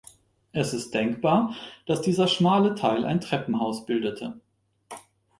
[0.51, 1.53] Es ist denkbar,
[1.85, 4.41] dass dieser schmale Teil ein Treppenhaus bildete.